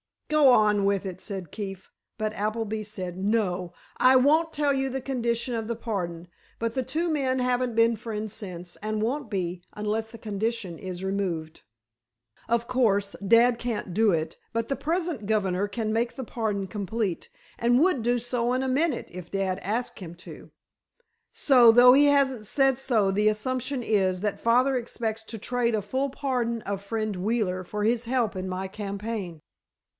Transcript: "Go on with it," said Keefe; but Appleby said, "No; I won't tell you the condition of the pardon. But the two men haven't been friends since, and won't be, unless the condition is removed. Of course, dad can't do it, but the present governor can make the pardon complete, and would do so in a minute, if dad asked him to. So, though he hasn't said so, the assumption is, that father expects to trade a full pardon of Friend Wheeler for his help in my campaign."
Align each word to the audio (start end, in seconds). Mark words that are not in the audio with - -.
"Go 0.29 0.49
on 0.49 0.85
with 0.85 1.05
it," 1.05 1.19
said 1.21 1.51
Keefe; 1.51 1.91
but 2.17 2.33
Appleby 2.33 2.83
said, 2.83 3.17
"No; 3.17 3.71
I 3.97 4.15
won't 4.15 4.51
tell 4.53 4.73
you 4.73 4.89
the 4.89 5.01
condition 5.01 5.53
of 5.53 5.67
the 5.67 5.75
pardon. 5.75 6.27
But 6.57 6.73
the 6.73 6.81
two 6.81 7.09
men 7.09 7.37
haven't 7.37 7.75
been 7.75 7.97
friends 7.97 8.33
since, 8.33 8.77
and 8.77 9.01
won't 9.03 9.29
be, 9.29 9.61
unless 9.73 10.09
the 10.09 10.17
condition 10.17 10.79
is 10.79 11.03
removed. 11.03 11.61
Of 12.47 12.67
course, 12.67 13.15
dad 13.27 13.59
can't 13.59 13.93
do 13.93 14.11
it, 14.11 14.37
but 14.53 14.69
the 14.69 14.75
present 14.75 15.27
governor 15.27 15.67
can 15.67 15.93
make 15.93 16.15
the 16.15 16.23
pardon 16.23 16.65
complete, 16.65 17.29
and 17.59 17.77
would 17.79 18.01
do 18.01 18.17
so 18.17 18.53
in 18.53 18.63
a 18.63 18.69
minute, 18.69 19.09
if 19.13 19.29
dad 19.29 19.59
asked 19.61 19.99
him 19.99 20.15
to. 20.15 20.49
So, 21.33 21.73
though 21.73 21.93
he 21.93 22.05
hasn't 22.05 22.47
said 22.47 22.79
so, 22.79 23.11
the 23.11 23.27
assumption 23.27 23.83
is, 23.83 24.21
that 24.21 24.41
father 24.41 24.77
expects 24.77 25.23
to 25.25 25.37
trade 25.37 25.75
a 25.75 25.81
full 25.81 26.09
pardon 26.09 26.61
of 26.61 26.81
Friend 26.81 27.15
Wheeler 27.17 27.63
for 27.63 27.83
his 27.83 28.05
help 28.05 28.35
in 28.35 28.47
my 28.49 28.67
campaign." 28.67 29.41